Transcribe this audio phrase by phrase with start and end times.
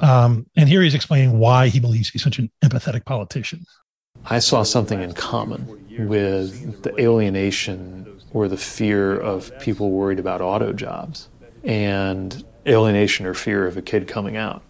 [0.00, 3.64] Um, and here he's explaining why he believes he's such an empathetic politician.
[4.24, 5.66] I saw something in common
[6.06, 11.28] with the alienation or the fear of people worried about auto jobs
[11.64, 14.62] and alienation or fear of a kid coming out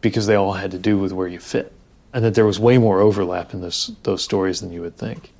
[0.00, 1.72] because they all had to do with where you fit
[2.12, 5.32] and that there was way more overlap in this, those stories than you would think.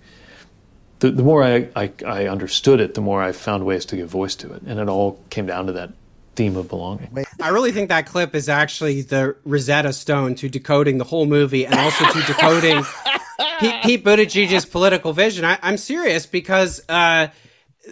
[0.99, 4.09] The, the more I, I, I understood it, the more I found ways to give
[4.09, 5.93] voice to it, and it all came down to that
[6.37, 7.25] theme of belonging.
[7.41, 11.67] I really think that clip is actually the Rosetta Stone to decoding the whole movie
[11.67, 12.85] and also to decoding
[13.61, 15.45] Pete, Pete Buttigieg's political vision.
[15.45, 17.29] I, am serious because uh,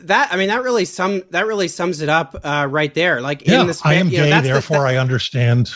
[0.03, 3.21] that I mean that really sum that really sums it up uh, right there.
[3.21, 5.73] Like yeah, in the I am you know, gay, therefore the, I understand.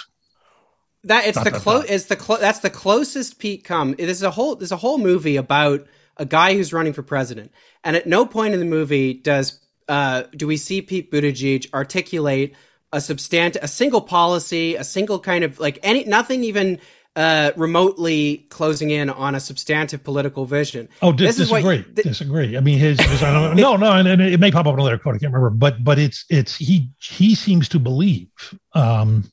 [1.04, 1.84] That it's the close.
[1.88, 3.94] It's the clo- that's the closest Pete come.
[3.96, 7.52] There's a whole there's a whole movie about a guy who's running for president,
[7.84, 12.54] and at no point in the movie does uh, do we see Pete Buttigieg articulate
[12.92, 16.78] a substant a single policy, a single kind of like any nothing even
[17.16, 20.88] uh, remotely closing in on a substantive political vision.
[21.02, 21.82] Oh, dis- disagree.
[21.82, 22.56] Th- disagree.
[22.56, 24.80] I mean, his, his I don't no, no, and, and, it may pop up in
[24.80, 25.16] another quote.
[25.16, 28.28] I can't remember, but but it's it's he he seems to believe.
[28.72, 29.24] Um,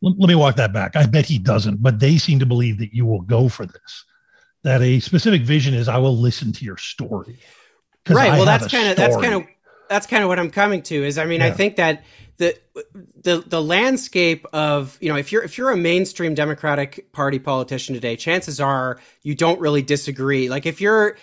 [0.00, 0.96] let, let me walk that back.
[0.96, 4.04] I bet he doesn't, but they seem to believe that you will go for this.
[4.64, 7.38] That a specific vision is, I will listen to your story.
[8.08, 8.30] Right.
[8.30, 9.44] I well, that's kind of that's kind of
[9.88, 11.04] that's kind of what I'm coming to.
[11.04, 11.46] Is I mean, yeah.
[11.46, 12.04] I think that
[12.38, 12.58] the
[13.22, 17.94] the the landscape of you know if you're if you're a mainstream Democratic Party politician
[17.94, 20.48] today, chances are you don't really disagree.
[20.48, 21.16] Like if you're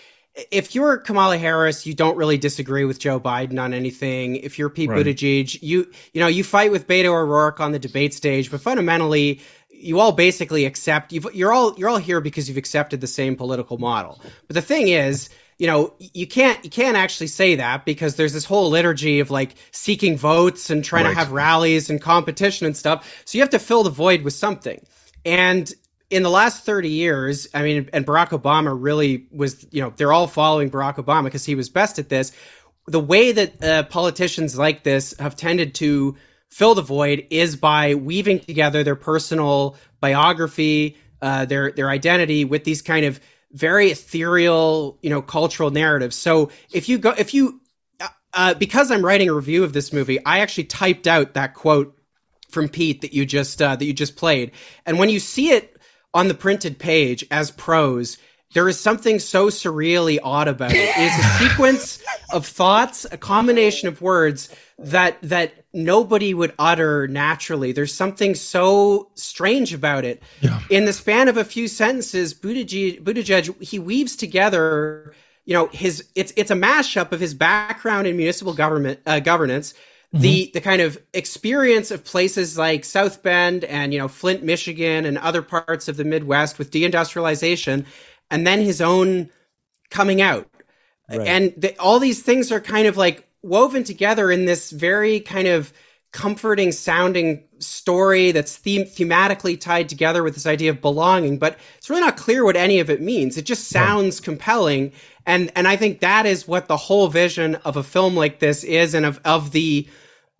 [0.52, 4.36] if you're Kamala Harris, you don't really disagree with Joe Biden on anything.
[4.36, 5.06] If you're Pete right.
[5.06, 9.42] Buttigieg, you you know you fight with Beto O'Rourke on the debate stage, but fundamentally
[9.70, 13.08] you all basically accept you've you are all you're all here because you've accepted the
[13.08, 14.20] same political model.
[14.48, 18.34] But the thing is you know you can't you can't actually say that because there's
[18.34, 21.12] this whole liturgy of like seeking votes and trying right.
[21.12, 23.24] to have rallies and competition and stuff.
[23.26, 24.86] So you have to fill the void with something.
[25.24, 25.72] And
[26.12, 30.14] in the last 30 years i mean and barack obama really was you know they're
[30.14, 32.32] all following barack obama because he was best at this.
[32.88, 36.16] The way that uh, politicians like this have tended to
[36.50, 42.66] fill the void is by weaving together their personal biography uh, their their identity with
[42.66, 43.20] these kind of
[43.56, 46.14] very ethereal, you know, cultural narrative.
[46.14, 47.62] So if you go, if you,
[48.02, 51.54] uh, uh, because I'm writing a review of this movie, I actually typed out that
[51.54, 51.98] quote
[52.50, 54.52] from Pete that you just uh, that you just played,
[54.86, 55.78] and when you see it
[56.14, 58.18] on the printed page as prose,
[58.54, 60.78] there is something so surreally odd about it.
[60.78, 67.08] It is a sequence of thoughts, a combination of words that that nobody would utter
[67.08, 67.72] naturally.
[67.72, 70.22] There's something so strange about it.
[70.42, 70.60] Yeah.
[70.70, 75.14] In the span of a few sentences, Buttigieg, Buttigieg he weaves together,
[75.46, 79.74] you know, his it's it's a mashup of his background in municipal government uh, governance,
[79.74, 80.20] mm-hmm.
[80.20, 85.06] the the kind of experience of places like South Bend and you know Flint, Michigan,
[85.06, 87.86] and other parts of the Midwest with deindustrialization,
[88.30, 89.30] and then his own
[89.90, 90.48] coming out.
[91.10, 91.28] Right.
[91.28, 95.48] And the, all these things are kind of like woven together in this very kind
[95.48, 95.72] of
[96.12, 101.90] comforting sounding story that's theme- thematically tied together with this idea of belonging but it's
[101.90, 103.38] really not clear what any of it means.
[103.38, 104.94] It just sounds compelling.
[105.26, 108.64] And and i think that is what the whole vision of a film like this
[108.64, 109.88] is and of of the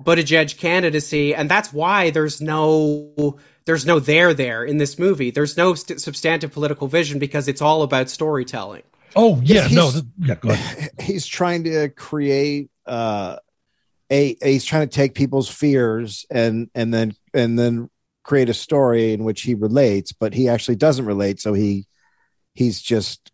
[0.04, 1.34] Buttigieg candidacy.
[1.34, 5.32] And that's why there's no there's no there there in this movie.
[5.32, 8.84] There's no st- substantive political vision because it's all about storytelling
[9.16, 13.38] oh yeah no yeah go ahead he's trying to create uh,
[14.12, 17.90] a, a, he's trying to take people's fears and and then and then
[18.26, 21.40] create a story in which he relates, but he actually doesn't relate.
[21.40, 21.86] So he
[22.54, 23.32] he's just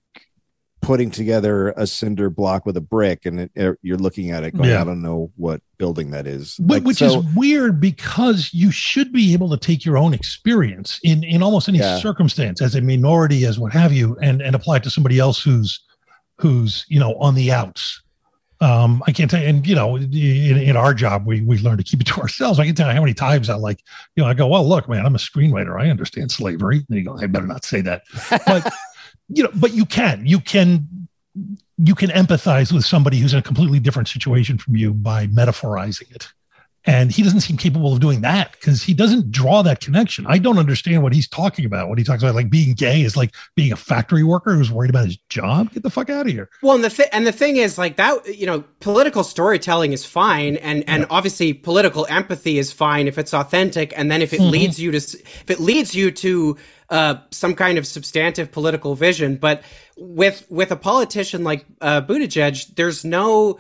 [0.82, 4.56] putting together a cinder block with a brick, and it, it, you're looking at it
[4.56, 4.82] going, yeah.
[4.82, 6.60] I don't know what building that is.
[6.60, 11.00] Like, which so, is weird because you should be able to take your own experience
[11.04, 12.00] in in almost any yeah.
[12.00, 15.42] circumstance as a minority, as what have you, and and apply it to somebody else
[15.42, 15.80] who's
[16.38, 18.02] who's you know on the outs
[18.62, 21.78] um, I can't tell you, and you know, in, in, our job, we we learn
[21.78, 22.60] to keep it to ourselves.
[22.60, 23.84] I can tell you how many times I like,
[24.16, 25.82] you know, I go, well, look, man, I'm a screenwriter.
[25.82, 26.86] I understand slavery.
[26.88, 28.04] And you go, I better not say that,
[28.46, 28.72] but
[29.34, 31.08] you know, but you can, you can,
[31.78, 36.14] you can empathize with somebody who's in a completely different situation from you by metaphorizing
[36.14, 36.28] it.
[36.86, 40.26] And he doesn't seem capable of doing that because he doesn't draw that connection.
[40.28, 41.90] I don't understand what he's talking about.
[41.90, 44.90] What he talks about, like being gay, is like being a factory worker who's worried
[44.90, 45.72] about his job.
[45.72, 46.50] Get the fuck out of here.
[46.64, 50.06] Well, and the th- and the thing is, like that, you know, political storytelling is
[50.06, 51.08] fine, and and yeah.
[51.12, 54.50] obviously political empathy is fine if it's authentic, and then if it mm-hmm.
[54.50, 56.58] leads you to if it leads you to
[56.90, 59.36] uh, some kind of substantive political vision.
[59.36, 59.62] But
[59.98, 63.60] with with a politician like uh, Buttigieg, there's no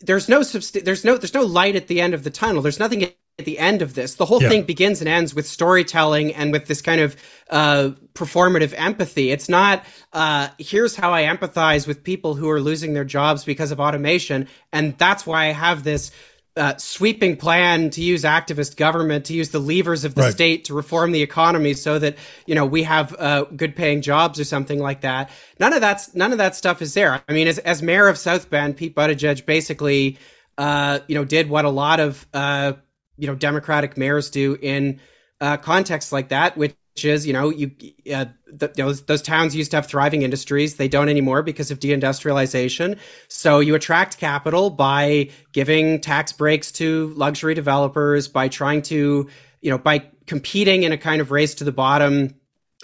[0.00, 2.62] there's no subst- there's no there's no light at the end of the tunnel.
[2.62, 4.16] There's nothing at the end of this.
[4.16, 4.48] The whole yeah.
[4.48, 7.16] thing begins and ends with storytelling and with this kind of
[7.50, 9.30] uh, performative empathy.
[9.30, 13.70] It's not uh, here's how I empathize with people who are losing their jobs because
[13.70, 16.10] of automation, and that's why I have this.
[16.56, 20.32] Uh, sweeping plan to use activist government to use the levers of the right.
[20.32, 24.40] state to reform the economy so that you know we have uh, good paying jobs
[24.40, 25.30] or something like that.
[25.60, 27.22] None of that's none of that stuff is there.
[27.28, 30.18] I mean, as, as mayor of South Bend, Pete Buttigieg basically
[30.58, 32.72] uh, you know did what a lot of uh,
[33.16, 35.00] you know Democratic mayors do in
[35.40, 36.74] uh, contexts like that, which
[37.04, 37.70] is you know you
[38.12, 40.76] uh, those those towns used to have thriving industries.
[40.76, 42.98] They don't anymore because of deindustrialization.
[43.28, 49.28] So you attract capital by giving tax breaks to luxury developers by trying to
[49.60, 52.34] you know by competing in a kind of race to the bottom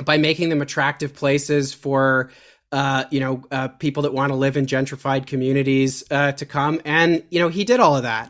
[0.04, 2.30] by making them attractive places for
[2.72, 6.80] uh, you know uh, people that want to live in gentrified communities uh, to come.
[6.84, 8.24] And you know he did all of that